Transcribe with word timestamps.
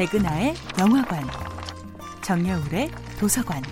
백은하의 0.00 0.54
영화관, 0.78 1.22
정여울의 2.22 2.88
도서관. 3.18 3.62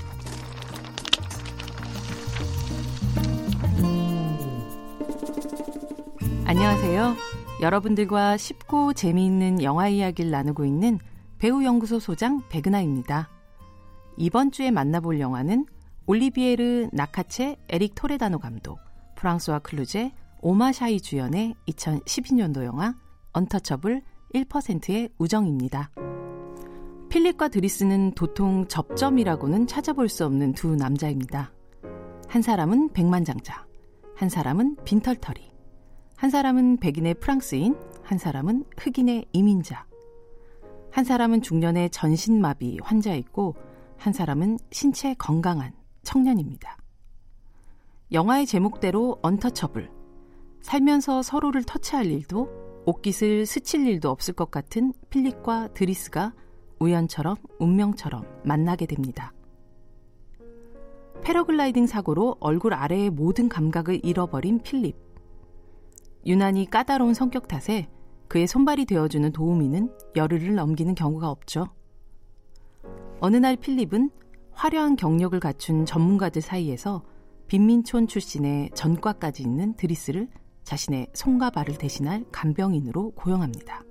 안녕하세요. 6.45 7.17
여러분들과 7.62 8.36
쉽고 8.36 8.93
재미있는 8.93 9.62
영화 9.62 9.89
이야기를 9.89 10.30
나누고 10.30 10.67
있는 10.67 10.99
배우연구소 11.39 11.99
소장 11.99 12.43
백은하입니다. 12.50 13.31
이번 14.18 14.50
주에 14.50 14.71
만나볼 14.71 15.21
영화는 15.21 15.64
올리비에르 16.04 16.90
나카체 16.93 17.57
에릭 17.71 17.95
토레다노 17.95 18.39
감독, 18.39 18.81
프랑스와 19.17 19.61
클루제, 19.61 20.13
오마샤이 20.43 21.00
주연의 21.00 21.54
2012년도 21.68 22.67
영화 22.67 22.95
언터처블 23.32 24.03
1%의 24.35 25.08
우정입니다. 25.17 25.90
필립과 27.18 27.49
드리스는 27.49 28.13
도통 28.13 28.68
접점이라고는 28.68 29.67
찾아볼 29.67 30.08
수 30.08 30.25
없는 30.25 30.53
두 30.53 30.77
남자입니다. 30.77 31.53
한 32.28 32.42
사람은 32.42 32.92
백만장자, 32.92 33.67
한 34.14 34.28
사람은 34.28 34.77
빈털터리, 34.84 35.50
한 36.17 36.31
사람은 36.31 36.77
백인의 36.77 37.14
프랑스인, 37.14 37.77
한 38.05 38.19
사람은 38.19 38.67
흑인의 38.77 39.27
이민자. 39.33 39.84
한 40.92 41.05
사람은 41.05 41.42
중년의 41.42 41.91
전신마비 41.91 42.78
환자있고, 42.84 43.56
한 43.97 44.12
사람은 44.12 44.58
신체 44.70 45.14
건강한 45.14 45.72
청년입니다. 46.05 46.77
영화의 48.12 48.47
제목대로 48.47 49.19
언터처블. 49.22 49.91
살면서 50.62 51.22
서로를 51.22 51.64
터치할 51.64 52.06
일도 52.06 52.84
옷깃을 52.86 53.44
스칠 53.44 53.89
일도 53.89 54.08
없을 54.08 54.34
것 54.34 54.53
같은 54.53 54.92
필립과 55.11 55.74
드리스가 55.74 56.33
우연처럼 56.80 57.36
운명처럼 57.58 58.24
만나게 58.44 58.86
됩니다. 58.86 59.32
패러글라이딩 61.22 61.86
사고로 61.86 62.36
얼굴 62.40 62.74
아래의 62.74 63.10
모든 63.10 63.48
감각을 63.48 64.00
잃어버린 64.04 64.60
필립. 64.60 64.96
유난히 66.26 66.68
까다로운 66.68 67.14
성격 67.14 67.48
탓에 67.48 67.88
그의 68.28 68.46
손발이 68.46 68.84
되어주는 68.84 69.32
도우미는 69.32 69.90
열흘을 70.14 70.54
넘기는 70.54 70.94
경우가 70.94 71.30
없죠. 71.30 71.68
어느 73.20 73.36
날 73.36 73.56
필립은 73.56 74.10
화려한 74.52 74.96
경력을 74.96 75.38
갖춘 75.40 75.86
전문가들 75.86 76.42
사이에서 76.42 77.02
빈민촌 77.46 78.06
출신의 78.06 78.70
전과까지 78.74 79.42
있는 79.42 79.74
드리스를 79.74 80.28
자신의 80.64 81.08
손과 81.14 81.50
발을 81.50 81.78
대신할 81.78 82.26
간병인으로 82.30 83.12
고용합니다. 83.12 83.82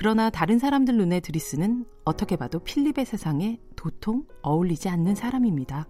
그러나 0.00 0.30
다른 0.30 0.60
사람들 0.60 0.96
눈에 0.96 1.18
드리스는 1.18 1.84
어떻게 2.04 2.36
봐도 2.36 2.60
필립의 2.60 3.04
세상에 3.04 3.58
도통 3.74 4.26
어울리지 4.42 4.88
않는 4.88 5.16
사람입니다. 5.16 5.88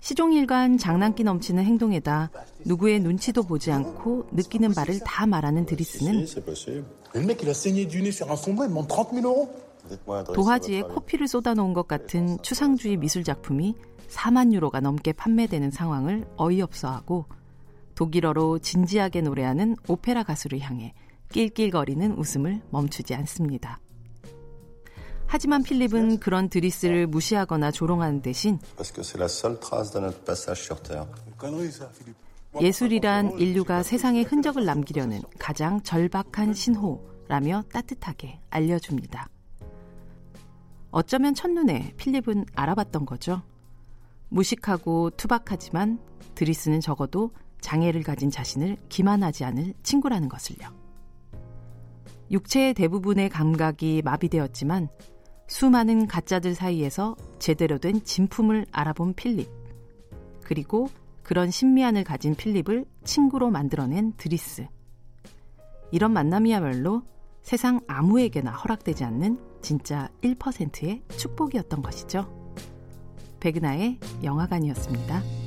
시종일관 0.00 0.76
장난기 0.76 1.24
넘치는 1.24 1.64
행동에다 1.64 2.30
누구의 2.66 3.00
눈치도 3.00 3.44
보지 3.44 3.72
않고 3.72 4.28
느끼는 4.32 4.74
바를 4.74 5.00
다 5.00 5.24
말하는 5.24 5.64
드리스는 5.64 6.26
도화지에 10.34 10.82
코피를 10.82 11.28
쏟아놓은 11.28 11.72
것 11.72 11.88
같은 11.88 12.36
추상주의 12.42 12.98
미술 12.98 13.24
작품이 13.24 13.74
4만 14.10 14.52
유로가 14.52 14.80
넘게 14.80 15.14
판매되는 15.14 15.70
상황을 15.70 16.26
어이없어하고 16.36 17.24
독일어로 17.94 18.58
진지하게 18.58 19.22
노래하는 19.22 19.76
오페라 19.88 20.22
가수를 20.24 20.60
향해 20.60 20.92
낄낄거리는 21.32 22.12
웃음을 22.12 22.60
멈추지 22.70 23.14
않습니다. 23.14 23.80
하지만 25.26 25.62
필립은 25.62 26.20
그런 26.20 26.50
드리스를 26.50 27.06
무시하거나 27.06 27.70
조롱하는 27.70 28.20
대신 28.20 28.58
예술이란 32.60 33.38
인류가 33.38 33.82
세상에 33.82 34.22
흔적을 34.22 34.66
남기려는 34.66 35.22
가장 35.38 35.82
절박한 35.82 36.52
신호라며 36.52 37.64
따뜻하게 37.72 38.40
알려줍니다. 38.50 39.30
어쩌면 40.90 41.34
첫눈에 41.34 41.94
필립은 41.96 42.44
알아봤던 42.54 43.06
거죠. 43.06 43.40
무식하고 44.28 45.10
투박하지만 45.16 45.98
드리스는 46.34 46.82
적어도 46.82 47.30
장애를 47.62 48.02
가진 48.02 48.30
자신을 48.30 48.76
기만하지 48.90 49.44
않을 49.44 49.72
친구라는 49.82 50.28
것을요. 50.28 50.81
육체의 52.32 52.74
대부분의 52.74 53.28
감각이 53.28 54.02
마비되었지만 54.04 54.88
수많은 55.46 56.06
가짜들 56.06 56.54
사이에서 56.54 57.14
제대로 57.38 57.78
된 57.78 58.02
진품을 58.02 58.66
알아본 58.72 59.14
필립. 59.14 59.48
그리고 60.42 60.88
그런 61.22 61.50
신미안을 61.50 62.04
가진 62.04 62.34
필립을 62.34 62.86
친구로 63.04 63.50
만들어낸 63.50 64.14
드리스. 64.16 64.66
이런 65.90 66.12
만남이야말로 66.12 67.02
세상 67.42 67.80
아무에게나 67.86 68.50
허락되지 68.50 69.04
않는 69.04 69.38
진짜 69.60 70.08
1%의 70.22 71.02
축복이었던 71.16 71.82
것이죠. 71.82 72.26
백은하의 73.40 73.98
영화관이었습니다. 74.22 75.41